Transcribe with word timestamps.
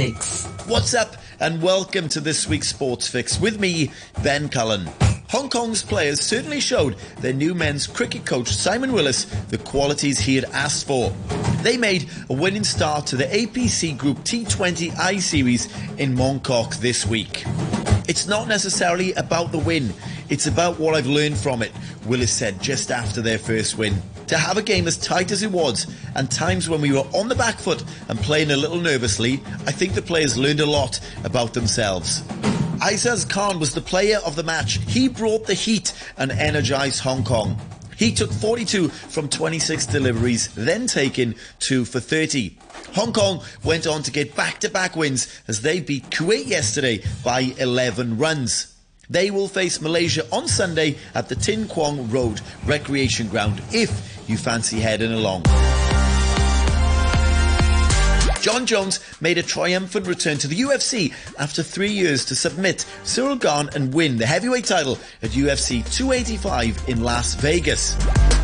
Fix. 0.00 0.46
What's 0.66 0.94
up, 0.94 1.14
and 1.40 1.60
welcome 1.60 2.08
to 2.08 2.20
this 2.20 2.48
week's 2.48 2.68
Sports 2.68 3.06
Fix 3.06 3.38
with 3.38 3.60
me, 3.60 3.90
Ben 4.22 4.48
Cullen. 4.48 4.88
Hong 5.28 5.50
Kong's 5.50 5.82
players 5.82 6.20
certainly 6.20 6.58
showed 6.58 6.96
their 7.18 7.34
new 7.34 7.54
men's 7.54 7.86
cricket 7.86 8.24
coach 8.24 8.48
Simon 8.48 8.94
Willis 8.94 9.26
the 9.50 9.58
qualities 9.58 10.18
he 10.18 10.36
had 10.36 10.46
asked 10.54 10.86
for. 10.86 11.10
They 11.60 11.76
made 11.76 12.08
a 12.30 12.32
winning 12.32 12.64
start 12.64 13.08
to 13.08 13.16
the 13.16 13.24
APC 13.24 13.98
Group 13.98 14.20
T20 14.20 14.98
I 14.98 15.18
Series 15.18 15.66
in 15.98 16.16
Mongkok 16.16 16.76
this 16.76 17.04
week. 17.04 17.44
It's 18.08 18.26
not 18.26 18.48
necessarily 18.48 19.12
about 19.12 19.52
the 19.52 19.58
win, 19.58 19.92
it's 20.30 20.46
about 20.46 20.80
what 20.80 20.94
I've 20.94 21.08
learned 21.08 21.36
from 21.36 21.60
it, 21.60 21.72
Willis 22.06 22.32
said 22.32 22.58
just 22.62 22.90
after 22.90 23.20
their 23.20 23.38
first 23.38 23.76
win. 23.76 24.00
To 24.30 24.38
have 24.38 24.56
a 24.56 24.62
game 24.62 24.86
as 24.86 24.96
tight 24.96 25.32
as 25.32 25.42
it 25.42 25.50
was, 25.50 25.88
and 26.14 26.30
times 26.30 26.68
when 26.68 26.80
we 26.80 26.92
were 26.92 27.04
on 27.12 27.26
the 27.26 27.34
back 27.34 27.58
foot 27.58 27.82
and 28.08 28.16
playing 28.20 28.52
a 28.52 28.56
little 28.56 28.80
nervously, 28.80 29.42
I 29.66 29.72
think 29.72 29.94
the 29.94 30.02
players 30.02 30.38
learned 30.38 30.60
a 30.60 30.66
lot 30.66 31.00
about 31.24 31.52
themselves. 31.52 32.20
Aizaz 32.78 33.28
Khan 33.28 33.58
was 33.58 33.74
the 33.74 33.80
player 33.80 34.18
of 34.24 34.36
the 34.36 34.44
match. 34.44 34.74
He 34.86 35.08
brought 35.08 35.48
the 35.48 35.54
heat 35.54 35.92
and 36.16 36.30
energised 36.30 37.00
Hong 37.00 37.24
Kong. 37.24 37.60
He 37.96 38.12
took 38.12 38.32
42 38.32 38.90
from 38.90 39.28
26 39.28 39.86
deliveries, 39.86 40.54
then 40.54 40.86
taken 40.86 41.34
2 41.58 41.84
for 41.84 41.98
30. 41.98 42.56
Hong 42.94 43.12
Kong 43.12 43.42
went 43.64 43.88
on 43.88 44.04
to 44.04 44.12
get 44.12 44.36
back-to-back 44.36 44.94
wins 44.94 45.26
as 45.48 45.62
they 45.62 45.80
beat 45.80 46.08
Kuwait 46.10 46.46
yesterday 46.46 47.02
by 47.24 47.52
11 47.58 48.16
runs. 48.16 48.69
They 49.10 49.32
will 49.32 49.48
face 49.48 49.80
Malaysia 49.80 50.24
on 50.30 50.46
Sunday 50.46 50.96
at 51.16 51.28
the 51.28 51.34
Tin 51.34 51.66
Kwong 51.66 52.08
Road 52.10 52.40
Recreation 52.64 53.26
Ground 53.26 53.60
if 53.72 54.22
you 54.28 54.36
fancy 54.36 54.78
heading 54.78 55.12
along. 55.12 55.42
Jon 58.40 58.64
Jones 58.64 59.00
made 59.20 59.36
a 59.36 59.42
triumphant 59.42 60.06
return 60.06 60.38
to 60.38 60.48
the 60.48 60.60
UFC 60.60 61.12
after 61.38 61.62
three 61.62 61.90
years 61.90 62.24
to 62.26 62.36
submit 62.36 62.86
Ciryl 63.02 63.38
Gane 63.38 63.68
and 63.74 63.92
win 63.92 64.16
the 64.16 64.24
heavyweight 64.26 64.64
title 64.64 64.98
at 65.22 65.30
UFC 65.30 65.84
285 65.92 66.88
in 66.88 67.02
Las 67.02 67.34
Vegas. 67.34 67.96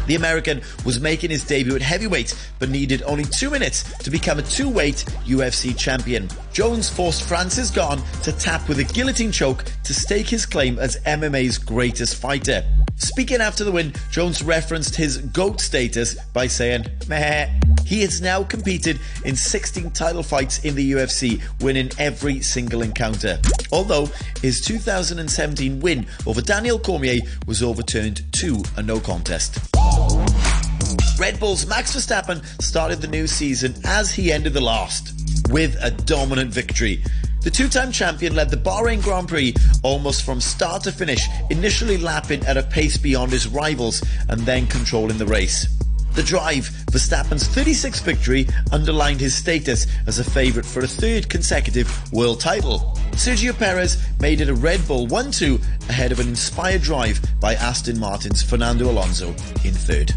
The 0.06 0.14
American 0.14 0.62
was 0.84 1.00
making 1.00 1.30
his 1.30 1.44
debut 1.44 1.74
at 1.74 1.82
heavyweight, 1.82 2.34
but 2.58 2.68
needed 2.68 3.02
only 3.04 3.24
two 3.24 3.50
minutes 3.50 3.82
to 3.98 4.10
become 4.10 4.38
a 4.38 4.42
two-weight 4.42 5.04
UFC 5.24 5.76
champion. 5.76 6.28
Jones 6.52 6.88
forced 6.88 7.28
Francis 7.28 7.70
Gane 7.70 8.00
to 8.22 8.32
tap 8.32 8.68
with 8.68 8.78
a 8.78 8.84
guillotine 8.84 9.32
choke 9.32 9.64
to 9.84 9.92
stake 9.92 10.28
his 10.28 10.46
claim 10.46 10.78
as 10.78 10.96
MMA's 11.04 11.58
greatest 11.58 12.16
fighter. 12.16 12.64
Speaking 12.96 13.40
after 13.40 13.62
the 13.62 13.72
win, 13.72 13.92
Jones 14.10 14.42
referenced 14.42 14.96
his 14.96 15.18
GOAT 15.18 15.60
status 15.60 16.14
by 16.32 16.46
saying, 16.46 16.86
meh. 17.08 17.48
He 17.84 18.00
has 18.00 18.20
now 18.20 18.42
competed 18.42 18.98
in 19.24 19.36
16 19.36 19.90
title 19.90 20.22
fights 20.22 20.64
in 20.64 20.74
the 20.74 20.92
UFC, 20.92 21.40
winning 21.60 21.90
every 21.98 22.40
single 22.40 22.82
encounter. 22.82 23.38
Although 23.70 24.06
his 24.42 24.60
2017 24.62 25.80
win 25.80 26.06
over 26.26 26.40
Daniel 26.40 26.78
Cormier 26.78 27.20
was 27.46 27.62
overturned 27.62 28.22
to 28.32 28.62
a 28.76 28.82
no 28.82 28.98
contest. 28.98 29.58
Red 31.18 31.40
Bull's 31.40 31.66
Max 31.66 31.94
Verstappen 31.94 32.44
started 32.62 33.00
the 33.00 33.08
new 33.08 33.26
season 33.26 33.74
as 33.84 34.12
he 34.12 34.30
ended 34.30 34.52
the 34.52 34.60
last 34.60 35.14
with 35.50 35.76
a 35.82 35.90
dominant 35.90 36.50
victory. 36.50 37.02
The 37.42 37.50
two-time 37.50 37.90
champion 37.90 38.34
led 38.34 38.50
the 38.50 38.56
Bahrain 38.56 39.02
Grand 39.02 39.28
Prix 39.28 39.54
almost 39.82 40.24
from 40.24 40.40
start 40.40 40.82
to 40.82 40.92
finish, 40.92 41.26
initially 41.48 41.96
lapping 41.96 42.44
at 42.44 42.58
a 42.58 42.62
pace 42.62 42.98
beyond 42.98 43.32
his 43.32 43.48
rivals 43.48 44.02
and 44.28 44.40
then 44.42 44.66
controlling 44.66 45.16
the 45.16 45.26
race. 45.26 45.66
The 46.12 46.22
drive, 46.22 46.68
Verstappen's 46.90 47.46
36th 47.48 48.02
victory, 48.02 48.46
underlined 48.72 49.20
his 49.20 49.34
status 49.34 49.86
as 50.06 50.18
a 50.18 50.24
favourite 50.24 50.66
for 50.66 50.80
a 50.80 50.88
third 50.88 51.28
consecutive 51.28 52.12
world 52.12 52.40
title. 52.40 52.98
Sergio 53.12 53.56
Perez 53.56 54.02
made 54.20 54.40
it 54.40 54.48
a 54.48 54.54
Red 54.54 54.86
Bull 54.88 55.06
1-2 55.06 55.88
ahead 55.88 56.12
of 56.12 56.20
an 56.20 56.28
inspired 56.28 56.82
drive 56.82 57.20
by 57.40 57.54
Aston 57.54 57.98
Martin's 57.98 58.42
Fernando 58.42 58.90
Alonso 58.90 59.28
in 59.62 59.72
third. 59.72 60.14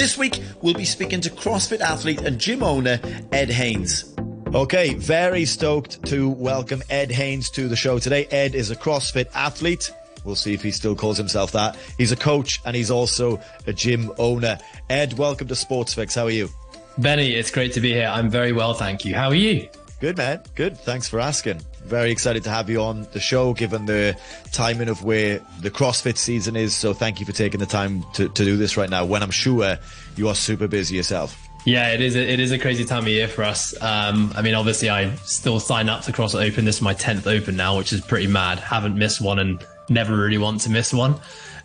This 0.00 0.16
week, 0.16 0.40
we'll 0.62 0.72
be 0.72 0.86
speaking 0.86 1.20
to 1.20 1.28
CrossFit 1.28 1.80
athlete 1.80 2.22
and 2.22 2.38
gym 2.38 2.62
owner 2.62 2.98
Ed 3.32 3.50
Haynes. 3.50 4.14
Okay, 4.54 4.94
very 4.94 5.44
stoked 5.44 6.02
to 6.06 6.30
welcome 6.30 6.82
Ed 6.88 7.10
Haynes 7.10 7.50
to 7.50 7.68
the 7.68 7.76
show 7.76 7.98
today. 7.98 8.24
Ed 8.30 8.54
is 8.54 8.70
a 8.70 8.76
CrossFit 8.76 9.26
athlete. 9.34 9.92
We'll 10.24 10.36
see 10.36 10.54
if 10.54 10.62
he 10.62 10.70
still 10.70 10.94
calls 10.94 11.18
himself 11.18 11.52
that. 11.52 11.76
He's 11.98 12.12
a 12.12 12.16
coach 12.16 12.62
and 12.64 12.74
he's 12.74 12.90
also 12.90 13.42
a 13.66 13.74
gym 13.74 14.10
owner. 14.16 14.58
Ed, 14.88 15.18
welcome 15.18 15.48
to 15.48 15.54
SportsFix. 15.54 16.14
How 16.14 16.24
are 16.24 16.30
you? 16.30 16.48
Benny, 16.96 17.34
it's 17.34 17.50
great 17.50 17.74
to 17.74 17.82
be 17.82 17.92
here. 17.92 18.08
I'm 18.08 18.30
very 18.30 18.52
well, 18.52 18.72
thank 18.72 19.04
you. 19.04 19.14
How 19.14 19.28
are 19.28 19.34
you? 19.34 19.68
Good, 20.00 20.16
man. 20.16 20.40
Good. 20.54 20.78
Thanks 20.78 21.10
for 21.10 21.20
asking. 21.20 21.60
Very 21.90 22.12
excited 22.12 22.44
to 22.44 22.50
have 22.50 22.70
you 22.70 22.80
on 22.82 23.08
the 23.10 23.18
show, 23.18 23.52
given 23.52 23.84
the 23.84 24.16
timing 24.52 24.88
of 24.88 25.02
where 25.02 25.40
the 25.60 25.72
CrossFit 25.72 26.16
season 26.16 26.54
is. 26.54 26.72
So 26.72 26.94
thank 26.94 27.18
you 27.18 27.26
for 27.26 27.32
taking 27.32 27.58
the 27.58 27.66
time 27.66 28.04
to, 28.14 28.28
to 28.28 28.44
do 28.44 28.56
this 28.56 28.76
right 28.76 28.88
now 28.88 29.04
when 29.04 29.24
I'm 29.24 29.32
sure 29.32 29.76
you 30.14 30.28
are 30.28 30.36
super 30.36 30.68
busy 30.68 30.94
yourself. 30.94 31.36
Yeah, 31.64 31.92
it 31.92 32.00
is. 32.00 32.14
A, 32.14 32.20
it 32.20 32.38
is 32.38 32.52
a 32.52 32.60
crazy 32.60 32.84
time 32.84 33.02
of 33.02 33.08
year 33.08 33.26
for 33.26 33.42
us. 33.42 33.74
Um, 33.82 34.32
I 34.36 34.42
mean, 34.42 34.54
obviously, 34.54 34.88
I 34.88 35.12
still 35.16 35.58
sign 35.58 35.88
up 35.88 36.02
to 36.02 36.12
CrossFit 36.12 36.48
Open. 36.48 36.64
This 36.64 36.76
is 36.76 36.82
my 36.82 36.94
tenth 36.94 37.26
Open 37.26 37.56
now, 37.56 37.76
which 37.76 37.92
is 37.92 38.00
pretty 38.00 38.28
mad. 38.28 38.60
Haven't 38.60 38.96
missed 38.96 39.20
one 39.20 39.40
and 39.40 39.66
never 39.88 40.16
really 40.16 40.38
want 40.38 40.60
to 40.60 40.70
miss 40.70 40.94
one. 40.94 41.16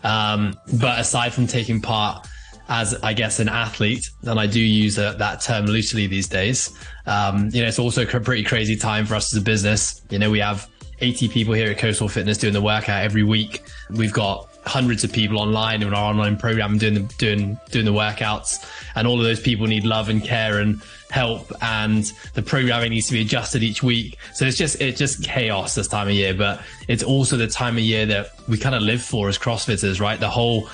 Um, 0.02 0.58
but 0.80 0.98
aside 0.98 1.34
from 1.34 1.46
taking 1.46 1.80
part 1.80 2.26
as, 2.68 2.94
I 3.02 3.12
guess, 3.12 3.38
an 3.40 3.48
athlete, 3.48 4.10
and 4.22 4.40
I 4.40 4.46
do 4.46 4.60
use 4.60 4.98
a, 4.98 5.14
that 5.18 5.40
term 5.40 5.66
loosely 5.66 6.06
these 6.06 6.28
days, 6.28 6.76
um, 7.06 7.50
you 7.52 7.62
know, 7.62 7.68
it's 7.68 7.78
also 7.78 8.02
a 8.02 8.20
pretty 8.20 8.42
crazy 8.42 8.76
time 8.76 9.06
for 9.06 9.14
us 9.14 9.32
as 9.32 9.40
a 9.40 9.44
business. 9.44 10.02
You 10.10 10.18
know, 10.18 10.30
we 10.30 10.40
have 10.40 10.68
80 11.00 11.28
people 11.28 11.54
here 11.54 11.70
at 11.70 11.78
Coastal 11.78 12.08
Fitness 12.08 12.38
doing 12.38 12.52
the 12.52 12.60
workout 12.60 13.02
every 13.02 13.22
week. 13.22 13.62
We've 13.90 14.12
got 14.12 14.48
hundreds 14.66 15.04
of 15.04 15.12
people 15.12 15.38
online 15.38 15.82
in 15.82 15.94
our 15.94 16.10
online 16.10 16.36
program 16.36 16.76
doing 16.76 16.94
the 16.94 17.00
doing 17.18 17.56
doing 17.70 17.84
the 17.84 17.92
workouts 17.92 18.68
and 18.96 19.06
all 19.06 19.16
of 19.16 19.24
those 19.24 19.38
people 19.38 19.64
need 19.64 19.84
love 19.84 20.08
and 20.08 20.24
care 20.24 20.58
and 20.58 20.82
help 21.08 21.52
and 21.62 22.12
the 22.34 22.42
programming 22.42 22.90
needs 22.90 23.06
to 23.06 23.12
be 23.12 23.20
adjusted 23.20 23.62
each 23.62 23.84
week 23.84 24.18
so 24.34 24.44
it's 24.44 24.56
just 24.56 24.80
it's 24.80 24.98
just 24.98 25.22
chaos 25.22 25.76
this 25.76 25.86
time 25.86 26.08
of 26.08 26.14
year 26.14 26.34
but 26.34 26.60
it's 26.88 27.04
also 27.04 27.36
the 27.36 27.46
time 27.46 27.76
of 27.76 27.82
year 27.84 28.06
that 28.06 28.30
we 28.48 28.58
kind 28.58 28.74
of 28.74 28.82
live 28.82 29.00
for 29.00 29.28
as 29.28 29.38
crossfitters 29.38 30.00
right 30.00 30.18
the 30.18 30.28
whole 30.28 30.68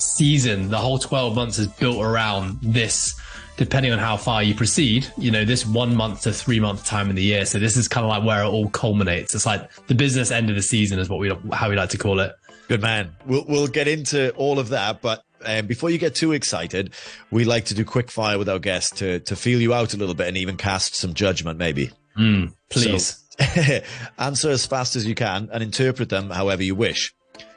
season 0.00 0.70
the 0.70 0.78
whole 0.78 0.98
12 0.98 1.34
months 1.34 1.58
is 1.58 1.66
built 1.66 2.02
around 2.02 2.58
this 2.62 3.18
depending 3.58 3.90
on 3.92 3.98
how 3.98 4.16
far 4.16 4.40
you 4.40 4.54
proceed, 4.54 5.12
you 5.18 5.32
know, 5.32 5.44
this 5.44 5.66
one 5.66 5.94
month 5.94 6.22
to 6.22 6.32
three 6.32 6.60
month 6.60 6.84
time 6.84 7.10
in 7.10 7.16
the 7.16 7.22
year. 7.22 7.44
So 7.44 7.58
this 7.58 7.76
is 7.76 7.88
kind 7.88 8.04
of 8.04 8.08
like 8.08 8.24
where 8.24 8.44
it 8.44 8.46
all 8.46 8.70
culminates. 8.70 9.34
It's 9.34 9.44
like 9.44 9.68
the 9.88 9.96
business 9.96 10.30
end 10.30 10.48
of 10.48 10.54
the 10.54 10.62
season 10.62 11.00
is 11.00 11.08
what 11.08 11.18
we, 11.18 11.32
how 11.52 11.68
we 11.68 11.74
like 11.74 11.90
to 11.90 11.98
call 11.98 12.20
it. 12.20 12.32
Good 12.68 12.80
man. 12.80 13.16
We'll, 13.26 13.44
we'll 13.48 13.66
get 13.66 13.88
into 13.88 14.30
all 14.36 14.60
of 14.60 14.68
that, 14.68 15.02
but 15.02 15.24
um, 15.44 15.66
before 15.66 15.90
you 15.90 15.98
get 15.98 16.14
too 16.14 16.32
excited, 16.32 16.94
we 17.30 17.44
like 17.44 17.66
to 17.66 17.74
do 17.74 17.84
quick 17.84 18.10
fire 18.10 18.38
with 18.38 18.48
our 18.48 18.58
guests 18.60 18.96
to, 18.98 19.20
to 19.20 19.34
feel 19.34 19.60
you 19.60 19.74
out 19.74 19.92
a 19.92 19.96
little 19.96 20.14
bit 20.14 20.28
and 20.28 20.36
even 20.36 20.56
cast 20.56 20.94
some 20.94 21.14
judgment, 21.14 21.58
maybe. 21.58 21.90
Mm, 22.16 22.54
please. 22.70 23.24
So, 23.40 23.80
answer 24.18 24.50
as 24.50 24.66
fast 24.66 24.96
as 24.96 25.06
you 25.06 25.14
can 25.14 25.48
and 25.52 25.62
interpret 25.62 26.08
them 26.08 26.30
however 26.30 26.62
you 26.62 26.74
wish. 26.74 27.14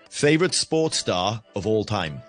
Favorite 0.10 0.54
sports 0.54 0.98
star 0.98 1.44
of 1.56 1.66
all 1.66 1.84
time? 1.84 2.22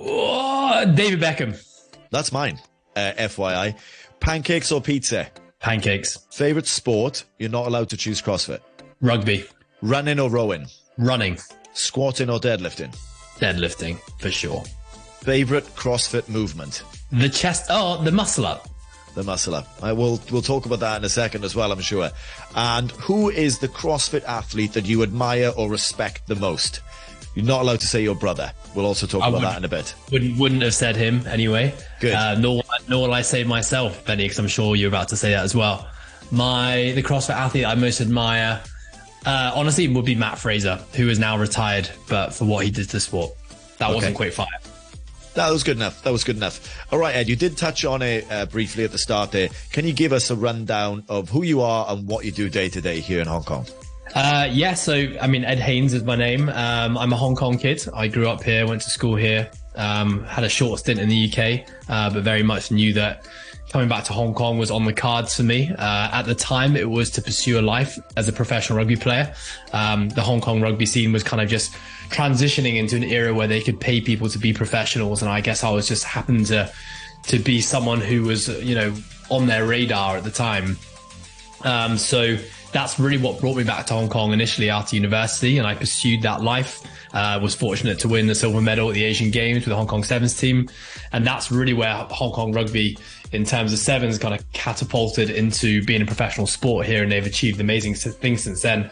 Oh, 0.00 0.92
David 0.94 1.20
Beckham. 1.20 1.62
That's 2.10 2.32
mine 2.32 2.58
uh, 2.98 3.12
FYI. 3.18 3.76
Pancakes 4.20 4.72
or 4.72 4.80
pizza? 4.80 5.28
Pancakes. 5.60 6.18
Favorite 6.30 6.66
sport? 6.66 7.24
You're 7.38 7.50
not 7.50 7.66
allowed 7.66 7.90
to 7.90 7.96
choose 7.96 8.20
CrossFit. 8.20 8.60
Rugby. 9.00 9.44
Running 9.82 10.18
or 10.20 10.30
rowing? 10.30 10.66
Running. 10.96 11.38
Squatting 11.72 12.30
or 12.30 12.40
deadlifting? 12.40 12.96
Deadlifting, 13.38 13.98
for 14.20 14.30
sure. 14.30 14.64
Favorite 15.20 15.64
CrossFit 15.76 16.28
movement? 16.28 16.82
The 17.12 17.28
chest. 17.28 17.66
Oh, 17.70 18.02
the 18.02 18.12
muscle 18.12 18.46
up. 18.46 18.68
The 19.14 19.22
muscle 19.22 19.54
up. 19.54 19.68
I 19.82 19.92
will. 19.92 20.20
We'll 20.30 20.42
talk 20.42 20.66
about 20.66 20.80
that 20.80 20.98
in 20.98 21.04
a 21.04 21.08
second 21.08 21.44
as 21.44 21.54
well. 21.54 21.72
I'm 21.72 21.80
sure. 21.80 22.10
And 22.54 22.90
who 22.92 23.30
is 23.30 23.58
the 23.58 23.68
CrossFit 23.68 24.24
athlete 24.24 24.72
that 24.74 24.86
you 24.86 25.02
admire 25.02 25.52
or 25.56 25.70
respect 25.70 26.26
the 26.26 26.36
most? 26.36 26.80
You're 27.38 27.46
not 27.46 27.60
allowed 27.60 27.78
to 27.78 27.86
say 27.86 28.02
your 28.02 28.16
brother. 28.16 28.50
We'll 28.74 28.84
also 28.84 29.06
talk 29.06 29.22
I 29.22 29.28
about 29.28 29.42
that 29.42 29.58
in 29.58 29.64
a 29.64 29.68
bit. 29.68 29.94
Wouldn't 30.10 30.40
wouldn't 30.40 30.60
have 30.62 30.74
said 30.74 30.96
him 30.96 31.24
anyway. 31.28 31.72
Good. 32.00 32.12
Uh, 32.12 32.36
nor 32.36 32.64
nor 32.88 33.06
will 33.06 33.14
I 33.14 33.22
say 33.22 33.44
myself, 33.44 34.04
Benny, 34.04 34.24
because 34.24 34.40
I'm 34.40 34.48
sure 34.48 34.74
you're 34.74 34.88
about 34.88 35.10
to 35.10 35.16
say 35.16 35.30
that 35.30 35.44
as 35.44 35.54
well. 35.54 35.88
My 36.32 36.90
the 36.96 37.02
CrossFit 37.04 37.36
athlete 37.36 37.64
I 37.64 37.76
most 37.76 38.00
admire, 38.00 38.60
uh, 39.24 39.52
honestly, 39.54 39.86
would 39.86 40.04
be 40.04 40.16
Matt 40.16 40.36
Fraser, 40.36 40.80
who 40.94 41.08
is 41.08 41.20
now 41.20 41.38
retired, 41.38 41.88
but 42.08 42.34
for 42.34 42.44
what 42.44 42.64
he 42.64 42.72
did 42.72 42.90
to 42.90 42.98
sport, 42.98 43.30
that 43.78 43.86
okay. 43.86 43.94
wasn't 43.94 44.16
quick 44.16 44.32
fire. 44.32 44.48
That 45.34 45.52
was 45.52 45.62
good 45.62 45.76
enough. 45.76 46.02
That 46.02 46.10
was 46.10 46.24
good 46.24 46.38
enough. 46.38 46.92
All 46.92 46.98
right, 46.98 47.14
Ed, 47.14 47.28
you 47.28 47.36
did 47.36 47.56
touch 47.56 47.84
on 47.84 48.02
it 48.02 48.26
uh, 48.32 48.46
briefly 48.46 48.82
at 48.82 48.90
the 48.90 48.98
start 48.98 49.30
there. 49.30 49.48
Can 49.70 49.86
you 49.86 49.92
give 49.92 50.12
us 50.12 50.32
a 50.32 50.34
rundown 50.34 51.04
of 51.08 51.28
who 51.30 51.44
you 51.44 51.60
are 51.60 51.86
and 51.88 52.08
what 52.08 52.24
you 52.24 52.32
do 52.32 52.50
day 52.50 52.68
to 52.68 52.80
day 52.80 52.98
here 52.98 53.20
in 53.20 53.28
Hong 53.28 53.44
Kong? 53.44 53.64
Uh, 54.14 54.48
yeah, 54.50 54.74
so 54.74 55.06
I 55.20 55.26
mean, 55.26 55.44
Ed 55.44 55.58
Haynes 55.58 55.94
is 55.94 56.04
my 56.04 56.16
name. 56.16 56.48
Um, 56.48 56.96
I'm 56.96 57.12
a 57.12 57.16
Hong 57.16 57.36
Kong 57.36 57.58
kid. 57.58 57.82
I 57.94 58.08
grew 58.08 58.28
up 58.28 58.42
here, 58.42 58.66
went 58.66 58.82
to 58.82 58.90
school 58.90 59.16
here. 59.16 59.50
Um, 59.76 60.24
had 60.24 60.44
a 60.44 60.48
short 60.48 60.80
stint 60.80 60.98
in 60.98 61.08
the 61.08 61.30
UK, 61.30 61.68
uh, 61.88 62.12
but 62.12 62.24
very 62.24 62.42
much 62.42 62.70
knew 62.70 62.92
that 62.94 63.28
coming 63.70 63.88
back 63.88 64.04
to 64.04 64.12
Hong 64.12 64.34
Kong 64.34 64.58
was 64.58 64.70
on 64.70 64.84
the 64.84 64.92
cards 64.92 65.36
for 65.36 65.42
me. 65.42 65.70
Uh, 65.70 66.10
at 66.12 66.22
the 66.22 66.34
time, 66.34 66.74
it 66.74 66.88
was 66.88 67.10
to 67.10 67.22
pursue 67.22 67.60
a 67.60 67.62
life 67.62 67.98
as 68.16 68.28
a 68.28 68.32
professional 68.32 68.78
rugby 68.78 68.96
player. 68.96 69.34
Um, 69.72 70.08
the 70.08 70.22
Hong 70.22 70.40
Kong 70.40 70.60
rugby 70.60 70.86
scene 70.86 71.12
was 71.12 71.22
kind 71.22 71.42
of 71.42 71.48
just 71.48 71.72
transitioning 72.08 72.76
into 72.76 72.96
an 72.96 73.04
era 73.04 73.34
where 73.34 73.46
they 73.46 73.60
could 73.60 73.78
pay 73.78 74.00
people 74.00 74.28
to 74.30 74.38
be 74.38 74.52
professionals, 74.52 75.22
and 75.22 75.30
I 75.30 75.40
guess 75.40 75.62
I 75.62 75.70
was 75.70 75.86
just 75.86 76.04
happened 76.04 76.46
to 76.46 76.72
to 77.24 77.38
be 77.38 77.60
someone 77.60 78.00
who 78.00 78.22
was, 78.22 78.48
you 78.62 78.74
know, 78.74 78.94
on 79.28 79.46
their 79.46 79.66
radar 79.66 80.16
at 80.16 80.24
the 80.24 80.30
time. 80.30 80.78
Um, 81.62 81.98
so 81.98 82.38
that's 82.72 82.98
really 82.98 83.18
what 83.18 83.40
brought 83.40 83.56
me 83.56 83.64
back 83.64 83.86
to 83.86 83.94
Hong 83.94 84.08
Kong 84.08 84.32
initially 84.32 84.70
after 84.70 84.96
university, 84.96 85.58
and 85.58 85.66
I 85.66 85.74
pursued 85.74 86.22
that 86.22 86.42
life. 86.42 86.82
Uh, 87.14 87.38
was 87.42 87.54
fortunate 87.54 87.98
to 87.98 88.06
win 88.06 88.26
the 88.26 88.34
silver 88.34 88.60
medal 88.60 88.90
at 88.90 88.94
the 88.94 89.02
Asian 89.02 89.30
Games 89.30 89.60
with 89.60 89.70
the 89.70 89.76
Hong 89.76 89.86
Kong 89.86 90.04
Sevens 90.04 90.36
team, 90.36 90.68
and 91.10 91.26
that's 91.26 91.50
really 91.50 91.72
where 91.72 91.94
Hong 92.10 92.32
Kong 92.32 92.52
rugby, 92.52 92.98
in 93.32 93.46
terms 93.46 93.72
of 93.72 93.78
sevens, 93.78 94.18
kind 94.18 94.34
of 94.34 94.52
catapulted 94.52 95.30
into 95.30 95.82
being 95.86 96.02
a 96.02 96.06
professional 96.06 96.46
sport 96.46 96.84
here, 96.84 97.02
and 97.02 97.10
they've 97.10 97.24
achieved 97.26 97.60
amazing 97.60 97.94
things 97.94 98.42
since 98.42 98.60
then. 98.60 98.90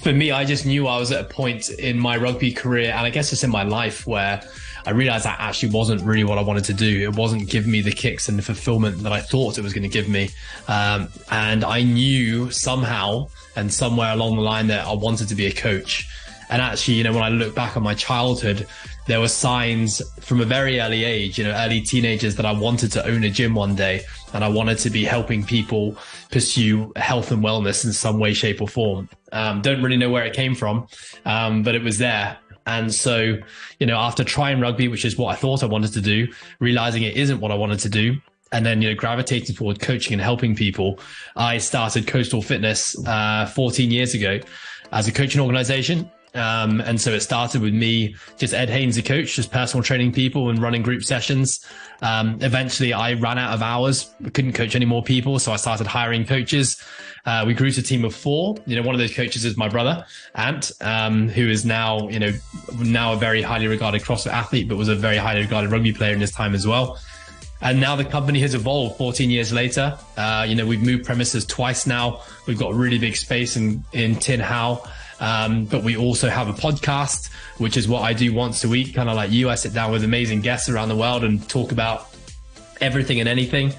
For 0.00 0.12
me, 0.12 0.32
I 0.32 0.44
just 0.44 0.66
knew 0.66 0.88
I 0.88 0.98
was 0.98 1.12
at 1.12 1.20
a 1.20 1.28
point 1.28 1.70
in 1.70 1.96
my 1.96 2.16
rugby 2.16 2.52
career, 2.52 2.90
and 2.90 3.06
I 3.06 3.10
guess 3.10 3.30
just 3.30 3.44
in 3.44 3.50
my 3.50 3.62
life, 3.62 4.04
where 4.04 4.42
I 4.86 4.90
realized 4.90 5.24
that 5.24 5.40
actually 5.40 5.70
wasn't 5.70 6.02
really 6.02 6.24
what 6.24 6.38
I 6.38 6.42
wanted 6.42 6.64
to 6.64 6.74
do. 6.74 7.00
It 7.00 7.16
wasn't 7.16 7.48
giving 7.48 7.70
me 7.70 7.80
the 7.80 7.92
kicks 7.92 8.28
and 8.28 8.38
the 8.38 8.42
fulfillment 8.42 9.02
that 9.02 9.12
I 9.12 9.20
thought 9.20 9.58
it 9.58 9.62
was 9.62 9.72
going 9.72 9.82
to 9.82 9.88
give 9.88 10.08
me. 10.08 10.30
Um, 10.68 11.08
and 11.30 11.64
I 11.64 11.82
knew 11.82 12.50
somehow 12.50 13.28
and 13.56 13.72
somewhere 13.72 14.12
along 14.12 14.36
the 14.36 14.42
line 14.42 14.66
that 14.68 14.86
I 14.86 14.92
wanted 14.92 15.28
to 15.28 15.34
be 15.34 15.46
a 15.46 15.52
coach. 15.52 16.08
And 16.50 16.60
actually, 16.60 16.94
you 16.94 17.04
know, 17.04 17.12
when 17.12 17.22
I 17.22 17.30
look 17.30 17.54
back 17.54 17.76
on 17.76 17.82
my 17.82 17.94
childhood, 17.94 18.66
there 19.06 19.20
were 19.20 19.28
signs 19.28 20.02
from 20.20 20.40
a 20.40 20.44
very 20.44 20.80
early 20.80 21.04
age, 21.04 21.38
you 21.38 21.44
know, 21.44 21.52
early 21.52 21.80
teenagers 21.80 22.36
that 22.36 22.46
I 22.46 22.52
wanted 22.52 22.92
to 22.92 23.06
own 23.06 23.24
a 23.24 23.30
gym 23.30 23.54
one 23.54 23.74
day 23.74 24.02
and 24.32 24.42
I 24.42 24.48
wanted 24.48 24.78
to 24.78 24.90
be 24.90 25.04
helping 25.04 25.44
people 25.44 25.96
pursue 26.30 26.92
health 26.96 27.30
and 27.30 27.42
wellness 27.42 27.84
in 27.84 27.92
some 27.92 28.18
way, 28.18 28.34
shape 28.34 28.60
or 28.60 28.68
form. 28.68 29.08
Um, 29.32 29.62
don't 29.62 29.82
really 29.82 29.96
know 29.96 30.10
where 30.10 30.24
it 30.24 30.34
came 30.34 30.54
from, 30.54 30.86
um, 31.24 31.62
but 31.62 31.74
it 31.74 31.82
was 31.82 31.98
there. 31.98 32.36
And 32.66 32.92
so, 32.92 33.38
you 33.78 33.86
know, 33.86 33.96
after 33.96 34.24
trying 34.24 34.60
rugby, 34.60 34.88
which 34.88 35.04
is 35.04 35.18
what 35.18 35.28
I 35.32 35.36
thought 35.36 35.62
I 35.62 35.66
wanted 35.66 35.92
to 35.94 36.00
do, 36.00 36.28
realizing 36.60 37.02
it 37.02 37.16
isn't 37.16 37.40
what 37.40 37.50
I 37.50 37.54
wanted 37.54 37.78
to 37.80 37.88
do, 37.88 38.16
and 38.52 38.64
then 38.64 38.80
you 38.80 38.88
know 38.88 38.94
gravitating 38.94 39.56
toward 39.56 39.80
coaching 39.80 40.12
and 40.12 40.22
helping 40.22 40.54
people, 40.54 41.00
I 41.36 41.58
started 41.58 42.06
Coastal 42.06 42.40
Fitness 42.40 42.96
uh, 43.06 43.46
14 43.46 43.90
years 43.90 44.14
ago 44.14 44.40
as 44.92 45.08
a 45.08 45.12
coaching 45.12 45.40
organization. 45.40 46.10
Um, 46.34 46.80
and 46.80 47.00
so 47.00 47.12
it 47.12 47.20
started 47.20 47.62
with 47.62 47.74
me, 47.74 48.16
just 48.36 48.54
Ed 48.54 48.68
Haynes, 48.68 48.96
the 48.96 49.02
coach, 49.02 49.36
just 49.36 49.52
personal 49.52 49.82
training 49.82 50.12
people 50.12 50.50
and 50.50 50.60
running 50.60 50.82
group 50.82 51.04
sessions. 51.04 51.64
Um, 52.02 52.38
eventually, 52.40 52.92
I 52.92 53.12
ran 53.14 53.38
out 53.38 53.54
of 53.54 53.62
hours, 53.62 54.12
couldn't 54.32 54.54
coach 54.54 54.74
any 54.74 54.84
more 54.84 55.02
people, 55.02 55.38
so 55.38 55.52
I 55.52 55.56
started 55.56 55.86
hiring 55.86 56.26
coaches. 56.26 56.82
Uh, 57.24 57.44
we 57.46 57.54
grew 57.54 57.70
to 57.70 57.80
a 57.80 57.84
team 57.84 58.04
of 58.04 58.14
four. 58.14 58.56
You 58.66 58.76
know, 58.76 58.82
one 58.82 58.94
of 58.94 58.98
those 58.98 59.14
coaches 59.14 59.44
is 59.44 59.56
my 59.56 59.68
brother, 59.68 60.04
Ant, 60.34 60.72
um, 60.80 61.28
who 61.28 61.48
is 61.48 61.64
now, 61.64 62.08
you 62.08 62.18
know, 62.18 62.32
now 62.78 63.12
a 63.12 63.16
very 63.16 63.40
highly 63.40 63.66
regarded 63.66 64.02
CrossFit 64.02 64.32
athlete, 64.32 64.68
but 64.68 64.76
was 64.76 64.88
a 64.88 64.96
very 64.96 65.16
highly 65.16 65.42
regarded 65.42 65.70
rugby 65.70 65.92
player 65.92 66.12
in 66.12 66.20
his 66.20 66.32
time 66.32 66.54
as 66.54 66.66
well. 66.66 66.98
And 67.62 67.80
now 67.80 67.96
the 67.96 68.04
company 68.04 68.40
has 68.40 68.54
evolved 68.54 68.98
14 68.98 69.30
years 69.30 69.52
later. 69.52 69.96
Uh, 70.18 70.44
you 70.46 70.54
know, 70.54 70.66
we've 70.66 70.82
moved 70.82 71.06
premises 71.06 71.46
twice 71.46 71.86
now. 71.86 72.20
We've 72.46 72.58
got 72.58 72.72
a 72.72 72.74
really 72.74 72.98
big 72.98 73.16
space 73.16 73.56
in, 73.56 73.82
in 73.92 74.16
Tin 74.16 74.40
Hau. 74.40 74.86
Um, 75.20 75.64
but 75.66 75.82
we 75.82 75.96
also 75.96 76.28
have 76.28 76.48
a 76.48 76.52
podcast, 76.52 77.30
which 77.58 77.76
is 77.76 77.86
what 77.86 78.02
I 78.02 78.12
do 78.12 78.32
once 78.32 78.64
a 78.64 78.68
week, 78.68 78.94
kind 78.94 79.08
of 79.08 79.16
like 79.16 79.30
you. 79.30 79.48
I 79.48 79.54
sit 79.54 79.72
down 79.72 79.92
with 79.92 80.04
amazing 80.04 80.40
guests 80.40 80.68
around 80.68 80.88
the 80.88 80.96
world 80.96 81.24
and 81.24 81.48
talk 81.48 81.72
about 81.72 82.08
everything 82.80 83.20
and 83.20 83.28
anything. 83.28 83.72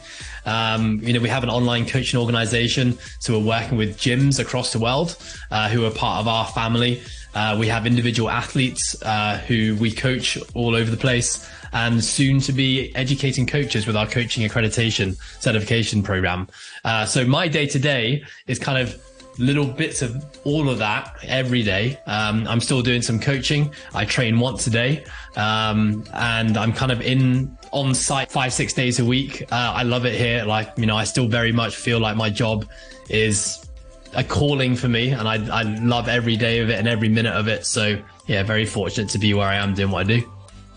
Um, 0.46 1.00
you 1.02 1.14
know, 1.14 1.20
we 1.20 1.30
have 1.30 1.44
an 1.44 1.50
online 1.50 1.86
coaching 1.88 2.20
organization, 2.20 2.98
so 3.20 3.38
we're 3.38 3.46
working 3.46 3.78
with 3.78 3.98
gyms 3.98 4.40
across 4.40 4.72
the 4.72 4.80
world 4.80 5.18
uh, 5.52 5.70
who 5.70 5.86
are 5.86 5.92
part 5.92 6.20
of 6.20 6.28
our 6.28 6.46
family. 6.48 7.02
Uh, 7.34 7.58
we 7.60 7.68
have 7.68 7.86
individual 7.86 8.30
athletes 8.30 9.02
uh, 9.02 9.38
who 9.48 9.76
we 9.76 9.92
coach 9.92 10.38
all 10.54 10.76
over 10.76 10.90
the 10.90 10.98
place, 10.98 11.50
and 11.74 12.04
soon 12.04 12.40
to 12.40 12.54
be 12.54 12.96
educating 12.96 13.46
coaches 13.46 13.86
with 13.86 13.96
our 13.96 14.08
coaching 14.08 14.48
accreditation 14.48 15.18
certification 15.42 16.02
program. 16.02 16.48
Uh, 16.86 17.06
so 17.06 17.26
my 17.26 17.48
day 17.48 17.66
to 17.66 17.80
day 17.80 18.24
is 18.48 18.60
kind 18.60 18.78
of 18.78 19.02
little 19.38 19.66
bits 19.66 20.02
of 20.02 20.26
all 20.44 20.70
of 20.70 20.78
that 20.80 21.16
every 21.24 21.64
day. 21.64 22.00
Um, 22.06 22.48
I'm 22.48 22.60
still 22.60 22.82
doing 22.82 23.02
some 23.02 23.20
coaching. 23.20 23.74
I 23.94 24.06
train 24.06 24.40
once 24.40 24.68
a 24.68 24.70
day, 24.70 25.06
um, 25.36 26.04
and 26.14 26.58
I'm 26.58 26.74
kind 26.74 26.92
of 26.92 27.02
in 27.02 27.58
on 27.72 27.94
site 27.94 28.32
five, 28.32 28.54
six 28.54 28.74
days 28.74 29.00
a 29.00 29.06
week. 29.06 29.44
Uh, 29.52 29.74
I 29.76 29.84
love 29.84 30.06
it 30.06 30.16
here. 30.16 30.46
Like, 30.46 30.72
you 30.78 30.86
know, 30.86 30.96
I 30.96 31.04
still 31.04 31.28
very 31.28 31.52
much 31.52 31.76
feel 31.76 32.00
like 32.00 32.16
my 32.16 32.30
job 32.30 32.66
is 33.10 33.66
a 34.14 34.24
calling 34.24 34.76
for 34.76 34.88
me 34.88 35.10
and 35.10 35.28
I, 35.28 35.46
I 35.60 35.64
love 35.64 36.08
every 36.08 36.38
day 36.38 36.60
of 36.60 36.70
it 36.70 36.80
and 36.80 36.88
every 36.88 37.10
minute 37.10 37.34
of 37.34 37.48
it. 37.48 37.66
So 37.66 38.02
yeah, 38.28 38.44
very 38.44 38.66
fortunate 38.66 39.10
to 39.10 39.20
be 39.20 39.34
where 39.34 39.48
I 39.48 39.56
am 39.56 39.74
doing 39.74 39.92
what 39.92 40.06
I 40.06 40.20
do. 40.20 40.32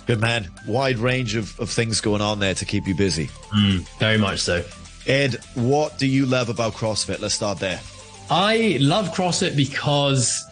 Good 0.07 0.21
man. 0.21 0.51
Wide 0.67 0.99
range 0.99 1.37
of, 1.37 1.59
of 1.61 1.71
things 1.71 2.01
going 2.01 2.21
on 2.21 2.41
there 2.41 2.55
to 2.55 2.65
keep 2.65 2.87
you 2.87 2.95
busy. 2.95 3.29
Mm, 3.55 3.89
very 3.99 4.19
much 4.19 4.41
so. 4.41 4.65
Ed, 5.07 5.37
what 5.55 5.99
do 5.99 6.07
you 6.07 6.27
love 6.27 6.49
about 6.49 6.73
CrossFit? 6.73 7.21
Let's 7.21 7.35
start 7.35 7.59
there. 7.59 7.81
I 8.31 8.77
love 8.81 9.15
CrossFit 9.15 9.57
because 9.57 10.45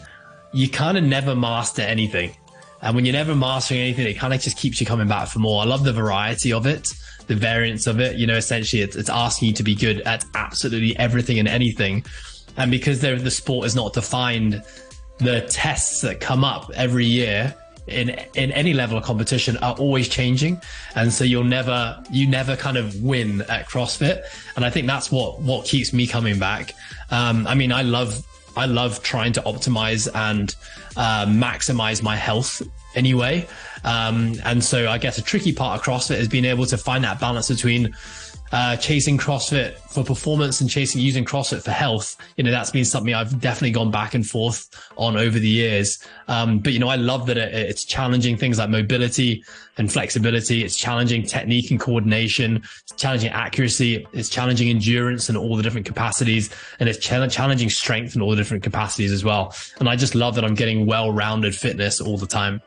you 0.52 0.69
kind 0.69 0.96
of 0.96 1.05
never 1.05 1.34
master 1.37 1.82
anything. 1.82 2.34
And 2.82 2.94
when 2.94 3.05
you're 3.05 3.12
never 3.12 3.34
mastering 3.34 3.81
anything, 3.81 4.06
it 4.06 4.14
kind 4.14 4.32
of 4.32 4.40
just 4.40 4.56
keeps 4.56 4.81
you 4.81 4.87
coming 4.87 5.08
back 5.08 5.28
for 5.28 5.40
more. 5.40 5.62
I 5.62 5.67
love 5.67 5.84
the 5.84 5.93
variety 5.93 6.52
of 6.52 6.67
it, 6.67 6.88
the 7.26 7.34
variance 7.34 7.87
of 7.87 8.00
it. 8.00 8.17
You 8.17 8.26
know, 8.26 8.37
essentially, 8.37 8.82
it's, 8.82 8.96
it's 8.96 9.11
asking 9.11 9.49
you 9.49 9.55
to 9.55 9.62
be 9.62 9.75
good 9.75 10.00
at 10.02 10.25
absolutely 10.34 10.96
everything 10.99 11.38
and 11.38 11.49
anything. 11.49 12.05
And 12.56 12.70
because 12.70 13.00
the 13.00 13.31
sport 13.31 13.67
is 13.67 13.76
not 13.76 13.93
defined, 13.93 14.62
the 15.19 15.43
tests 15.50 16.00
that 16.02 16.20
come 16.20 16.44
up 16.44 16.70
every 16.75 17.05
year 17.05 17.55
in 17.86 18.10
in 18.34 18.52
any 18.52 18.74
level 18.74 18.98
of 18.98 19.04
competition 19.04 19.56
are 19.58 19.74
always 19.74 20.08
changing. 20.08 20.60
And 20.94 21.12
so 21.12 21.24
you'll 21.24 21.44
never 21.44 22.02
you 22.10 22.26
never 22.26 22.56
kind 22.56 22.76
of 22.76 23.02
win 23.02 23.42
at 23.42 23.68
crossfit. 23.68 24.22
And 24.56 24.64
i 24.64 24.70
think 24.70 24.86
that's 24.86 25.10
what 25.10 25.40
what 25.40 25.66
keeps 25.66 25.92
me 25.92 26.06
coming 26.06 26.38
back. 26.38 26.74
Um, 27.10 27.46
i 27.46 27.54
mean 27.54 27.72
i 27.72 27.82
love 27.82 28.24
I 28.56 28.64
love 28.64 29.02
trying 29.02 29.34
to 29.34 29.42
optimize 29.42 30.08
and 30.14 30.54
uh, 30.96 31.26
maximize 31.26 32.02
my 32.02 32.16
health 32.16 32.62
anyway. 32.94 33.46
Um, 33.84 34.34
and 34.44 34.64
so 34.64 34.88
I 34.88 34.98
guess 34.98 35.18
a 35.18 35.22
tricky 35.22 35.52
part 35.52 35.78
of 35.78 35.84
CrossFit 35.84 36.16
is 36.16 36.26
being 36.26 36.46
able 36.46 36.64
to 36.66 36.78
find 36.78 37.04
that 37.04 37.20
balance 37.20 37.49
between 37.49 37.94
uh, 38.56 38.75
chasing 38.75 39.18
CrossFit 39.18 39.75
for 39.75 40.02
performance 40.02 40.62
and 40.62 40.70
chasing 40.70 40.98
using 40.98 41.26
CrossFit 41.26 41.62
for 41.62 41.72
health. 41.72 42.16
You 42.38 42.44
know, 42.44 42.50
that's 42.50 42.70
been 42.70 42.86
something 42.86 43.12
I've 43.12 43.38
definitely 43.38 43.72
gone 43.72 43.90
back 43.90 44.14
and 44.14 44.26
forth 44.26 44.70
on 44.96 45.14
over 45.14 45.38
the 45.38 45.46
years. 45.46 46.02
Um, 46.26 46.60
but 46.60 46.72
you 46.72 46.78
know, 46.78 46.88
I 46.88 46.96
love 46.96 47.26
that 47.26 47.36
it, 47.36 47.52
it's 47.52 47.84
challenging 47.84 48.38
things 48.38 48.58
like 48.58 48.70
mobility 48.70 49.44
and 49.76 49.92
flexibility. 49.92 50.64
It's 50.64 50.75
challenging 50.75 51.22
technique 51.26 51.70
and 51.70 51.78
coordination. 51.78 52.62
It's 52.84 52.94
challenging 52.96 53.28
accuracy. 53.28 54.06
It's 54.14 54.30
challenging 54.30 54.70
endurance 54.70 55.28
and 55.28 55.36
all 55.36 55.54
the 55.54 55.62
different 55.62 55.84
capacities. 55.84 56.48
And 56.80 56.88
it's 56.88 56.98
challenging 56.98 57.68
strength 57.68 58.14
and 58.14 58.22
all 58.22 58.30
the 58.30 58.36
different 58.36 58.62
capacities 58.62 59.12
as 59.12 59.22
well. 59.22 59.54
And 59.80 59.86
I 59.86 59.96
just 59.96 60.14
love 60.14 60.34
that 60.36 60.46
I'm 60.46 60.54
getting 60.54 60.86
well-rounded 60.86 61.54
fitness 61.54 62.00
all 62.00 62.16
the 62.16 62.26
time. 62.26 62.62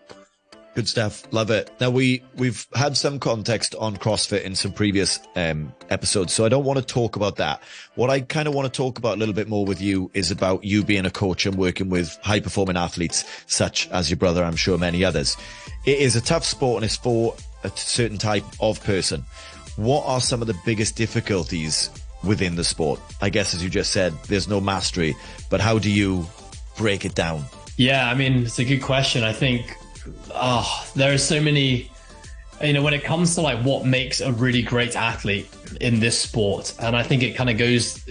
Good 0.76 0.88
stuff. 0.88 1.24
Love 1.32 1.50
it. 1.50 1.72
Now 1.82 1.90
we 1.90 2.24
we've 2.36 2.68
had 2.74 2.96
some 2.96 3.20
context 3.20 3.76
on 3.76 3.98
CrossFit 3.98 4.44
in 4.44 4.56
some 4.56 4.72
previous 4.72 5.20
um, 5.36 5.74
episodes, 5.90 6.32
so 6.32 6.46
I 6.46 6.50
don't 6.50 6.64
want 6.64 6.80
to 6.80 6.86
talk 6.86 7.16
about 7.16 7.38
that. 7.38 7.62
What 7.96 8.10
I 8.10 8.22
kind 8.22 8.48
of 8.48 8.54
want 8.54 8.72
to 8.72 8.78
talk 8.78 8.98
about 8.98 9.16
a 9.16 9.20
little 9.20 9.34
bit 9.34 9.50
more 9.50 9.66
with 9.66 9.82
you 9.82 10.12
is 10.14 10.32
about 10.32 10.64
you 10.64 10.84
being 10.84 11.06
a 11.06 11.12
coach 11.12 11.46
and 11.46 11.56
working 11.58 11.90
with 11.90 12.18
high 12.22 12.40
performing 12.40 12.78
athletes 12.78 13.26
such 13.48 13.90
as 13.90 14.10
your 14.10 14.18
brother, 14.18 14.44
I'm 14.44 14.56
sure 14.56 14.78
many 14.78 15.04
others. 15.04 15.36
It 15.86 16.00
is 16.00 16.16
a 16.16 16.22
tough 16.22 16.46
sport 16.46 16.78
and 16.78 16.86
it's 16.86 16.98
for 16.98 17.36
a 17.64 17.72
certain 17.76 18.18
type 18.18 18.46
of 18.60 18.82
person. 18.84 19.26
What 19.76 20.06
are 20.06 20.22
some 20.22 20.42
of 20.42 20.48
the 20.48 20.58
biggest 20.66 20.96
difficulties 20.96 21.90
within 22.24 22.56
the 22.56 22.64
sport? 22.64 23.00
I 23.22 23.30
guess 23.30 23.54
as 23.54 23.64
you 23.64 23.70
just 23.70 23.92
said, 23.92 24.14
there's 24.28 24.48
no 24.48 24.62
mastery, 24.62 25.16
but 25.50 25.62
how 25.62 25.80
do 25.80 25.90
you 25.90 26.28
break 26.78 27.06
it 27.06 27.16
down? 27.16 27.46
Yeah, 27.76 28.10
I 28.10 28.14
mean, 28.14 28.44
it's 28.44 28.60
a 28.60 28.66
good 28.66 28.82
question. 28.82 29.24
I 29.24 29.34
think 29.34 29.79
oh, 30.34 30.88
there 30.96 31.14
are 31.14 31.18
so 31.18 31.42
many. 31.42 31.92
You 32.62 32.74
know, 32.74 32.84
when 32.84 32.94
it 32.94 33.04
comes 33.06 33.36
to 33.36 33.42
like 33.42 33.64
what 33.64 33.86
makes 33.86 34.20
a 34.20 34.34
really 34.34 34.62
great 34.62 34.98
athlete 34.98 35.48
in 35.80 36.00
this 36.00 36.20
sport, 36.20 36.74
and 36.80 36.96
I 36.96 37.04
think 37.04 37.24
it 37.24 37.34
kind 37.36 37.50
of 37.50 37.58
goes, 37.58 38.06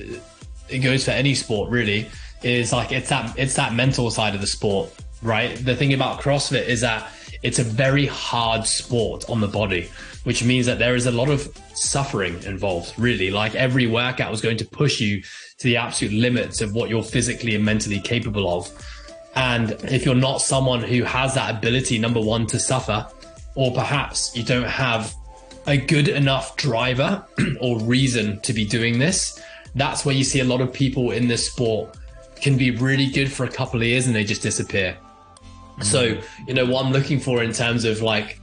it 0.68 0.78
goes 0.78 1.04
for 1.04 1.10
any 1.10 1.34
sport 1.34 1.70
really. 1.70 2.08
Is 2.42 2.72
like 2.72 2.92
it's 2.92 3.08
that 3.08 3.36
it's 3.38 3.54
that 3.54 3.74
mental 3.74 4.10
side 4.10 4.34
of 4.34 4.40
the 4.40 4.46
sport, 4.46 4.90
right? 5.22 5.56
The 5.56 5.74
thing 5.74 5.92
about 5.92 6.20
CrossFit 6.20 6.66
is 6.66 6.80
that 6.82 7.10
it's 7.42 7.58
a 7.58 7.64
very 7.64 8.06
hard 8.06 8.66
sport 8.66 9.28
on 9.28 9.40
the 9.40 9.48
body, 9.48 9.90
which 10.24 10.42
means 10.42 10.66
that 10.66 10.78
there 10.78 10.94
is 10.94 11.06
a 11.06 11.10
lot 11.10 11.28
of 11.28 11.48
suffering 11.74 12.42
involved, 12.44 12.92
really. 12.98 13.30
Like 13.30 13.54
every 13.54 13.86
workout 13.86 14.32
is 14.32 14.40
going 14.40 14.56
to 14.58 14.64
push 14.64 15.00
you 15.00 15.22
to 15.22 15.64
the 15.64 15.76
absolute 15.76 16.14
limits 16.14 16.60
of 16.60 16.74
what 16.74 16.90
you're 16.90 17.02
physically 17.02 17.54
and 17.54 17.64
mentally 17.64 18.00
capable 18.00 18.48
of. 18.56 18.70
And 19.38 19.70
if 19.84 20.04
you're 20.04 20.16
not 20.16 20.42
someone 20.42 20.82
who 20.82 21.04
has 21.04 21.34
that 21.34 21.54
ability, 21.54 21.96
number 21.96 22.20
one, 22.20 22.44
to 22.48 22.58
suffer, 22.58 23.06
or 23.54 23.72
perhaps 23.72 24.36
you 24.36 24.42
don't 24.42 24.66
have 24.66 25.14
a 25.68 25.76
good 25.76 26.08
enough 26.08 26.56
driver 26.56 27.24
or 27.60 27.78
reason 27.78 28.40
to 28.40 28.52
be 28.52 28.64
doing 28.64 28.98
this, 28.98 29.40
that's 29.76 30.04
where 30.04 30.12
you 30.12 30.24
see 30.24 30.40
a 30.40 30.44
lot 30.44 30.60
of 30.60 30.72
people 30.72 31.12
in 31.12 31.28
this 31.28 31.46
sport 31.46 31.96
can 32.40 32.58
be 32.58 32.72
really 32.72 33.06
good 33.06 33.30
for 33.30 33.44
a 33.44 33.48
couple 33.48 33.80
of 33.80 33.86
years 33.86 34.08
and 34.08 34.16
they 34.16 34.24
just 34.24 34.42
disappear. 34.42 34.96
Mm-hmm. 34.96 35.82
So, 35.82 36.20
you 36.48 36.54
know, 36.54 36.66
what 36.66 36.84
I'm 36.84 36.92
looking 36.92 37.20
for 37.20 37.40
in 37.40 37.52
terms 37.52 37.84
of 37.84 38.02
like 38.02 38.40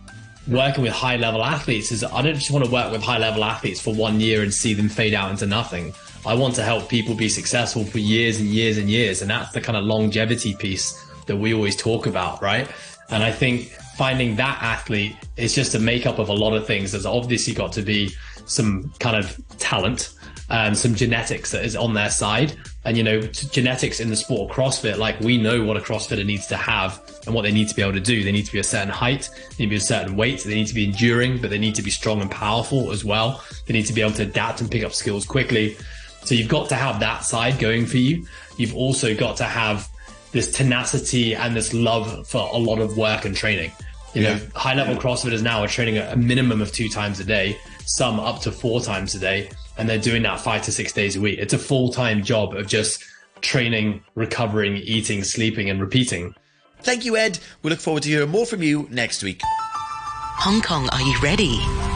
working 0.48 0.82
with 0.82 0.94
high 0.94 1.18
level 1.18 1.44
athletes 1.44 1.92
is 1.92 2.06
I 2.06 2.22
don't 2.22 2.36
just 2.36 2.52
want 2.52 2.64
to 2.64 2.72
work 2.72 2.90
with 2.90 3.04
high 3.04 3.18
level 3.18 3.44
athletes 3.44 3.82
for 3.82 3.94
one 3.94 4.22
year 4.22 4.44
and 4.44 4.54
see 4.54 4.74
them 4.74 4.88
fade 4.88 5.14
out 5.14 5.30
into 5.30 5.46
nothing. 5.46 5.94
I 6.26 6.34
want 6.34 6.56
to 6.56 6.64
help 6.64 6.90
people 6.90 7.16
be 7.16 7.30
successful 7.30 7.84
for 7.84 8.00
years 8.00 8.40
and 8.40 8.48
years 8.48 8.78
and 8.78 8.90
years. 8.90 9.22
And 9.22 9.30
that's 9.30 9.52
the 9.52 9.62
kind 9.62 9.78
of 9.78 9.84
longevity 9.84 10.56
piece 10.56 11.02
that 11.28 11.36
we 11.36 11.54
always 11.54 11.76
talk 11.76 12.08
about, 12.08 12.42
right? 12.42 12.68
And 13.10 13.24
I 13.24 13.32
think 13.32 13.70
finding 13.98 14.36
that 14.38 14.62
athlete 14.62 15.16
is 15.38 15.54
just 15.54 15.76
a 15.76 15.80
makeup 15.80 16.20
of 16.20 16.30
a 16.30 16.34
lot 16.34 16.54
of 16.54 16.66
things. 16.66 16.92
There's 16.92 17.06
obviously 17.06 17.54
got 17.54 17.72
to 17.74 17.82
be 17.82 18.12
some 18.46 18.92
kind 19.00 19.16
of 19.16 19.40
talent 19.58 20.14
and 20.50 20.78
some 20.78 20.94
genetics 20.94 21.52
that 21.52 21.66
is 21.66 21.76
on 21.76 21.94
their 21.94 22.10
side. 22.10 22.56
And, 22.84 22.96
you 22.96 23.04
know, 23.04 23.22
genetics 23.22 24.00
in 24.00 24.10
the 24.10 24.16
sport 24.16 24.50
of 24.50 24.56
CrossFit, 24.56 24.98
like 24.98 25.20
we 25.20 25.38
know 25.38 25.64
what 25.64 25.78
a 25.78 25.80
CrossFitter 25.80 26.26
needs 26.26 26.46
to 26.48 26.58
have 26.58 27.02
and 27.26 27.34
what 27.34 27.42
they 27.42 27.52
need 27.52 27.68
to 27.70 27.76
be 27.76 27.82
able 27.82 27.94
to 27.94 28.00
do. 28.00 28.24
They 28.24 28.32
need 28.32 28.46
to 28.46 28.52
be 28.52 28.60
a 28.60 28.64
certain 28.64 28.90
height, 28.90 29.30
they 29.34 29.64
need 29.64 29.66
to 29.66 29.70
be 29.72 29.76
a 29.78 29.80
certain 29.80 30.16
weight, 30.16 30.44
they 30.44 30.54
need 30.54 30.68
to 30.68 30.76
be 30.76 30.86
enduring, 30.86 31.42
but 31.42 31.50
they 31.50 31.58
need 31.58 31.74
to 31.76 31.82
be 31.82 31.90
strong 31.90 32.22
and 32.22 32.30
powerful 32.30 32.92
as 32.92 33.04
well. 33.04 33.44
They 33.66 33.74
need 33.74 33.88
to 33.88 33.94
be 33.94 34.02
able 34.02 34.14
to 34.14 34.24
adapt 34.24 34.62
and 34.62 34.70
pick 34.70 34.84
up 34.84 34.94
skills 34.94 35.26
quickly. 35.26 35.78
So 36.26 36.36
you've 36.36 36.50
got 36.50 36.70
to 36.70 36.76
have 36.76 37.00
that 37.00 37.24
side 37.24 37.60
going 37.60 37.86
for 37.86 37.98
you. 37.98 38.26
You've 38.58 38.76
also 38.76 39.16
got 39.16 39.38
to 39.38 39.44
have 39.46 39.88
this 40.32 40.52
tenacity 40.52 41.36
and 41.36 41.56
this 41.56 41.74
love 41.74 42.28
for 42.28 42.50
a 42.52 42.58
lot 42.58 42.80
of 42.80 42.98
work 42.98 43.26
and 43.26 43.36
training. 43.36 43.72
You 44.14 44.24
yeah. 44.24 44.36
know, 44.36 44.42
high 44.56 44.74
level 44.74 44.96
CrossFitters 44.96 45.44
now 45.44 45.62
are 45.62 45.68
training 45.68 45.98
a 45.98 46.16
minimum 46.16 46.62
of 46.62 46.72
two 46.72 46.90
times 46.90 47.20
a 47.20 47.24
day, 47.24 47.58
some 47.86 48.20
up 48.20 48.42
to 48.42 48.52
four 48.52 48.82
times 48.82 49.14
a 49.16 49.20
day 49.20 49.50
and 49.78 49.90
they're 49.90 50.00
doing 50.00 50.24
that 50.24 50.40
five 50.40 50.64
to 50.64 50.72
six 50.72 50.92
days 50.94 51.16
a 51.16 51.22
week. 51.22 51.40
It's 51.40 51.54
a 51.54 51.58
full 51.58 51.90
time 51.92 52.24
job 52.24 52.56
of 52.56 52.68
just 52.68 53.04
training, 53.42 54.04
recovering, 54.16 54.78
eating, 54.78 55.24
sleeping, 55.24 55.70
and 55.70 55.80
repeating. 55.80 56.34
Thank 56.82 57.06
you, 57.06 57.18
Ed. 57.18 57.40
We 57.64 57.70
look 57.70 57.80
forward 57.80 58.04
to 58.04 58.10
hearing 58.10 58.30
more 58.30 58.46
from 58.46 58.64
you 58.64 58.88
next 58.92 59.24
week. 59.24 59.42
Hong 59.44 60.62
Kong, 60.62 60.90
are 60.92 61.02
you 61.02 61.18
ready? 61.22 61.95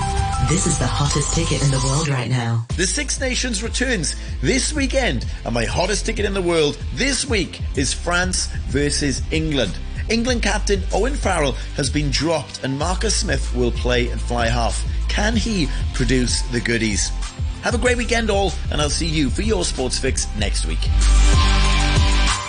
This 0.49 0.65
is 0.65 0.79
the 0.79 0.87
hottest 0.87 1.35
ticket 1.35 1.61
in 1.63 1.69
the 1.69 1.79
world 1.85 2.07
right 2.07 2.27
now. 2.27 2.65
The 2.75 2.87
Six 2.87 3.19
Nations 3.19 3.61
returns 3.61 4.15
this 4.41 4.73
weekend, 4.73 5.27
and 5.45 5.53
my 5.53 5.63
hottest 5.63 6.07
ticket 6.07 6.25
in 6.25 6.33
the 6.33 6.41
world 6.41 6.75
this 6.95 7.23
week 7.23 7.61
is 7.75 7.93
France 7.93 8.47
versus 8.67 9.21
England. 9.31 9.77
England 10.09 10.41
captain 10.41 10.81
Owen 10.91 11.13
Farrell 11.13 11.51
has 11.75 11.91
been 11.91 12.09
dropped, 12.09 12.63
and 12.63 12.79
Marcus 12.79 13.15
Smith 13.15 13.55
will 13.55 13.71
play 13.71 14.09
and 14.09 14.19
fly 14.19 14.47
half. 14.47 14.83
Can 15.07 15.35
he 15.35 15.67
produce 15.93 16.41
the 16.51 16.61
goodies? 16.61 17.09
Have 17.61 17.75
a 17.75 17.77
great 17.77 17.97
weekend, 17.97 18.31
all, 18.31 18.51
and 18.71 18.81
I'll 18.81 18.89
see 18.89 19.05
you 19.05 19.29
for 19.29 19.43
your 19.43 19.63
sports 19.63 19.99
fix 19.99 20.25
next 20.35 20.65
week. 20.65 20.79